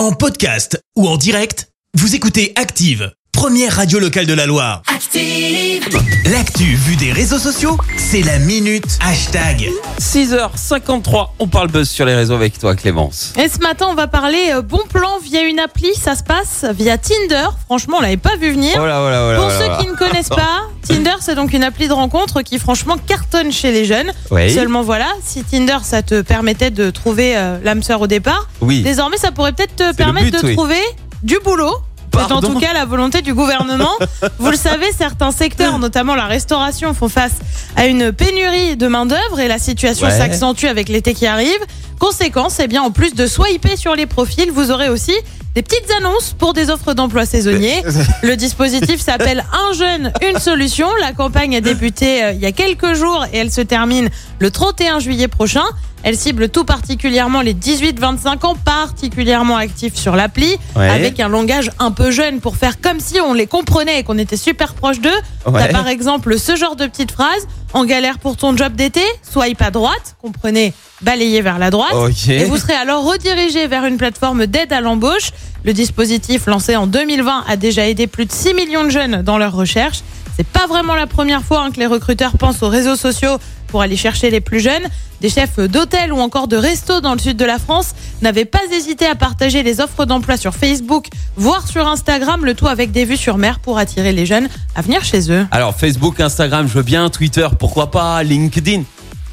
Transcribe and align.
En 0.00 0.12
podcast 0.12 0.82
ou 0.96 1.06
en 1.06 1.18
direct, 1.18 1.68
vous 1.92 2.14
écoutez 2.14 2.54
Active, 2.56 3.12
première 3.32 3.76
radio 3.76 3.98
locale 3.98 4.24
de 4.24 4.32
la 4.32 4.46
Loire. 4.46 4.80
Active. 4.86 5.86
L'actu 6.32 6.64
vue 6.74 6.96
des 6.96 7.12
réseaux 7.12 7.38
sociaux, 7.38 7.76
c'est 7.98 8.22
la 8.22 8.38
minute 8.38 8.98
hashtag. 9.02 9.68
6h53, 9.98 11.28
on 11.38 11.48
parle 11.48 11.68
buzz 11.68 11.88
sur 11.88 12.06
les 12.06 12.14
réseaux 12.14 12.32
avec 12.32 12.58
toi 12.58 12.74
Clémence. 12.76 13.34
Et 13.36 13.48
ce 13.48 13.58
matin, 13.58 13.88
on 13.90 13.94
va 13.94 14.06
parler 14.06 14.52
euh, 14.52 14.62
bon 14.62 14.80
plan 14.88 15.18
via 15.22 15.42
une 15.42 15.58
appli. 15.58 15.94
Ça 15.94 16.14
se 16.14 16.22
passe 16.22 16.64
via 16.74 16.96
Tinder. 16.96 17.48
Franchement, 17.66 17.98
on 17.98 18.00
l'avait 18.00 18.16
pas 18.16 18.36
vu 18.36 18.52
venir. 18.52 18.76
Oh 18.80 18.86
là, 18.86 19.02
oh 19.02 19.10
là, 19.10 19.26
oh 19.26 19.32
là, 19.32 19.36
Pour 19.38 19.46
oh 19.46 19.48
là, 19.48 19.58
ceux 19.58 19.66
oh 19.66 19.68
là. 19.68 19.78
qui 19.82 19.86
ne 19.88 19.96
connaissent 19.96 20.28
pas, 20.28 20.62
Tinder, 20.88 20.99
c'est 21.20 21.34
donc 21.34 21.52
une 21.52 21.62
appli 21.64 21.88
de 21.88 21.92
rencontre 21.92 22.42
qui 22.42 22.58
franchement 22.58 22.96
cartonne 23.06 23.52
chez 23.52 23.72
les 23.72 23.84
jeunes. 23.84 24.12
Oui. 24.30 24.52
Seulement 24.52 24.82
voilà, 24.82 25.08
si 25.24 25.42
Tinder, 25.44 25.78
ça 25.82 26.02
te 26.02 26.20
permettait 26.22 26.70
de 26.70 26.90
trouver 26.90 27.36
euh, 27.36 27.58
l'âme 27.62 27.82
sœur 27.82 28.00
au 28.00 28.06
départ, 28.06 28.48
Oui. 28.60 28.82
désormais, 28.82 29.16
ça 29.16 29.30
pourrait 29.32 29.52
peut-être 29.52 29.76
te 29.76 29.94
permettre 29.94 30.30
but, 30.30 30.42
de 30.42 30.46
oui. 30.48 30.54
trouver 30.56 30.80
du 31.22 31.38
boulot. 31.44 31.74
C'est 32.12 32.32
en 32.32 32.40
tout 32.40 32.58
cas 32.58 32.72
la 32.74 32.84
volonté 32.86 33.22
du 33.22 33.34
gouvernement. 33.34 33.92
Vous 34.38 34.50
le 34.50 34.56
savez, 34.56 34.86
certains 34.96 35.30
secteurs, 35.30 35.78
notamment 35.78 36.16
la 36.16 36.24
restauration, 36.26 36.92
font 36.92 37.08
face 37.08 37.34
à 37.76 37.86
une 37.86 38.12
pénurie 38.12 38.76
de 38.76 38.88
main-d'œuvre 38.88 39.38
et 39.38 39.46
la 39.46 39.58
situation 39.58 40.08
Ouais. 40.08 40.18
s'accentue 40.18 40.64
avec 40.66 40.88
l'été 40.88 41.14
qui 41.14 41.26
arrive. 41.26 41.58
Conséquence, 42.00 42.58
eh 42.60 42.66
bien, 42.66 42.82
en 42.82 42.90
plus 42.90 43.14
de 43.14 43.26
swiper 43.26 43.76
sur 43.76 43.94
les 43.94 44.06
profils, 44.06 44.50
vous 44.50 44.70
aurez 44.72 44.88
aussi 44.88 45.12
des 45.54 45.62
petites 45.62 45.90
annonces 45.98 46.32
pour 46.38 46.52
des 46.52 46.70
offres 46.70 46.94
d'emploi 46.94 47.26
saisonniers. 47.26 47.82
Le 48.22 48.36
dispositif 48.36 49.00
s'appelle 49.00 49.44
Un 49.52 49.72
jeune, 49.72 50.12
une 50.28 50.38
solution. 50.38 50.86
La 51.00 51.12
campagne 51.12 51.56
a 51.56 51.60
débuté 51.60 52.22
euh, 52.22 52.32
il 52.32 52.40
y 52.40 52.46
a 52.46 52.52
quelques 52.52 52.94
jours 52.94 53.24
et 53.32 53.38
elle 53.38 53.50
se 53.50 53.60
termine 53.60 54.10
le 54.38 54.50
31 54.50 55.00
juillet 55.00 55.26
prochain. 55.28 55.64
Elle 56.02 56.16
cible 56.16 56.48
tout 56.48 56.64
particulièrement 56.64 57.42
les 57.42 57.52
18-25 57.52 58.46
ans, 58.46 58.54
particulièrement 58.64 59.56
actifs 59.56 59.96
sur 59.96 60.16
l'appli, 60.16 60.56
Ouais. 60.74 60.88
avec 60.88 61.20
un 61.20 61.28
langage 61.28 61.70
un 61.78 61.90
peu 61.90 62.10
jeune 62.10 62.40
pour 62.40 62.56
faire 62.56 62.80
comme 62.80 63.00
si 63.00 63.20
on 63.20 63.34
les 63.34 63.46
comprenait 63.46 63.98
et 63.98 64.02
qu'on 64.02 64.16
était 64.16 64.38
super 64.38 64.72
proche 64.72 65.00
d'eux. 65.00 65.10
Ouais. 65.46 65.60
T'as 65.60 65.68
par 65.72 65.88
exemple 65.88 66.38
ce 66.38 66.56
genre 66.56 66.76
de 66.76 66.86
petites 66.86 67.10
phrases 67.12 67.46
en 67.72 67.84
galère 67.84 68.18
pour 68.18 68.36
ton 68.36 68.56
job 68.56 68.74
d'été, 68.74 69.02
swipe 69.22 69.62
à 69.62 69.70
droite, 69.70 70.16
comprenez, 70.20 70.72
balayer 71.02 71.40
vers 71.40 71.58
la 71.58 71.70
droite. 71.70 71.92
Et 72.40 72.44
vous 72.44 72.56
serez 72.56 72.74
alors 72.74 73.04
redirigé 73.04 73.66
vers 73.66 73.84
une 73.84 73.96
plateforme 73.96 74.46
d'aide 74.46 74.72
à 74.72 74.80
l'embauche. 74.80 75.30
Le 75.64 75.72
dispositif 75.72 76.46
lancé 76.46 76.74
en 76.76 76.86
2020 76.86 77.44
a 77.46 77.56
déjà 77.56 77.86
aidé 77.88 78.06
plus 78.06 78.26
de 78.26 78.32
6 78.32 78.54
millions 78.54 78.84
de 78.84 78.90
jeunes 78.90 79.22
dans 79.22 79.38
leur 79.38 79.52
recherche. 79.52 80.00
C'est 80.40 80.46
pas 80.46 80.66
vraiment 80.66 80.94
la 80.94 81.06
première 81.06 81.42
fois 81.42 81.64
hein, 81.64 81.70
que 81.70 81.78
les 81.78 81.86
recruteurs 81.86 82.38
pensent 82.38 82.62
aux 82.62 82.70
réseaux 82.70 82.96
sociaux 82.96 83.36
pour 83.66 83.82
aller 83.82 83.98
chercher 83.98 84.30
les 84.30 84.40
plus 84.40 84.60
jeunes. 84.60 84.84
Des 85.20 85.28
chefs 85.28 85.58
d'hôtels 85.58 86.14
ou 86.14 86.18
encore 86.18 86.48
de 86.48 86.56
restos 86.56 87.02
dans 87.02 87.12
le 87.12 87.18
sud 87.18 87.36
de 87.36 87.44
la 87.44 87.58
France 87.58 87.90
n'avaient 88.22 88.46
pas 88.46 88.60
hésité 88.72 89.04
à 89.04 89.14
partager 89.14 89.62
les 89.62 89.82
offres 89.82 90.06
d'emploi 90.06 90.38
sur 90.38 90.54
Facebook, 90.54 91.08
voire 91.36 91.68
sur 91.68 91.86
Instagram, 91.86 92.42
le 92.42 92.54
tout 92.54 92.68
avec 92.68 92.90
des 92.90 93.04
vues 93.04 93.18
sur 93.18 93.36
mer 93.36 93.58
pour 93.58 93.76
attirer 93.76 94.14
les 94.14 94.24
jeunes 94.24 94.48
à 94.74 94.80
venir 94.80 95.04
chez 95.04 95.30
eux. 95.30 95.46
Alors 95.50 95.74
Facebook, 95.76 96.18
Instagram, 96.18 96.66
je 96.66 96.72
veux 96.72 96.84
bien, 96.84 97.10
Twitter, 97.10 97.46
pourquoi 97.58 97.90
pas, 97.90 98.22
LinkedIn. 98.22 98.84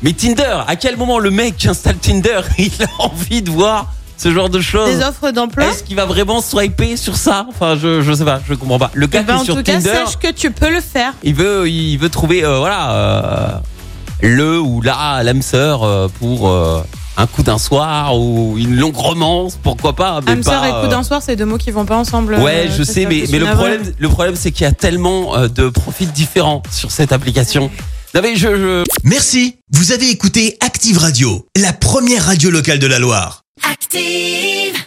Mais 0.03 0.11
Tinder, 0.11 0.63
à 0.67 0.75
quel 0.75 0.97
moment 0.97 1.19
le 1.19 1.31
mec 1.31 1.55
qui 1.55 1.69
installe 1.69 1.95
Tinder, 1.99 2.41
il 2.57 2.83
a 2.83 3.01
envie 3.01 3.41
de 3.41 3.49
voir 3.49 3.93
ce 4.17 4.33
genre 4.33 4.49
de 4.49 4.59
choses 4.59 4.89
Des 4.97 5.03
offres 5.03 5.31
d'emploi 5.31 5.65
Est-ce 5.65 5.83
qu'il 5.83 5.95
va 5.95 6.05
vraiment 6.05 6.41
swiper 6.41 6.97
sur 6.97 7.15
ça? 7.15 7.45
Enfin, 7.49 7.77
je, 7.81 8.01
je 8.01 8.13
sais 8.13 8.25
pas, 8.25 8.41
je 8.47 8.53
comprends 8.55 8.79
pas. 8.79 8.91
Le 8.93 9.05
Eh 9.05 9.09
gars 9.09 9.23
ben, 9.23 9.33
qui 9.35 9.39
en 9.39 9.41
est 9.41 9.45
sur 9.45 9.55
tout 9.55 9.63
cas, 9.63 9.73
Tinder, 9.73 9.89
sache 10.05 10.17
que 10.17 10.31
tu 10.31 10.51
peux 10.51 10.71
le 10.71 10.81
faire. 10.81 11.13
il 11.23 11.35
veut, 11.35 11.69
il 11.69 11.97
veut 11.97 12.09
trouver, 12.09 12.43
euh, 12.43 12.57
voilà, 12.59 12.91
euh, 12.91 13.47
le 14.21 14.59
ou 14.59 14.81
la 14.81 15.21
l'âme 15.23 15.41
sœur 15.41 15.83
euh, 15.83 16.07
pour 16.19 16.49
euh, 16.49 16.81
un 17.17 17.27
coup 17.27 17.43
d'un 17.43 17.57
soir 17.57 18.17
ou 18.17 18.55
une 18.57 18.75
longue 18.77 18.95
romance, 18.95 19.57
pourquoi 19.61 19.93
pas. 19.93 20.19
Mais 20.25 20.31
Âme 20.31 20.43
sœur 20.43 20.61
pas, 20.61 20.67
et 20.69 20.81
coup 20.83 20.87
d'un 20.87 21.03
soir, 21.03 21.21
c'est 21.23 21.35
deux 21.35 21.45
mots 21.45 21.57
qui 21.57 21.71
vont 21.71 21.85
pas 21.85 21.97
ensemble. 21.97 22.35
Ouais, 22.35 22.67
euh, 22.67 22.71
je 22.77 22.83
sais, 22.83 23.05
mais, 23.05 23.23
mais 23.31 23.39
le 23.39 23.45
problème, 23.47 23.81
le 23.97 24.09
problème, 24.09 24.35
c'est 24.35 24.51
qu'il 24.51 24.63
y 24.63 24.67
a 24.67 24.71
tellement 24.71 25.35
euh, 25.35 25.47
de 25.47 25.69
profils 25.69 26.11
différents 26.11 26.61
sur 26.71 26.91
cette 26.91 27.11
application. 27.11 27.69
Non 28.15 28.21
mais 28.23 28.35
je, 28.35 28.47
je... 28.47 28.83
Merci, 29.03 29.57
vous 29.71 29.91
avez 29.91 30.09
écouté 30.09 30.57
Active 30.61 30.97
Radio, 30.97 31.45
la 31.57 31.73
première 31.73 32.25
radio 32.25 32.49
locale 32.49 32.79
de 32.79 32.87
la 32.87 32.99
Loire. 32.99 33.43
Active. 33.63 34.86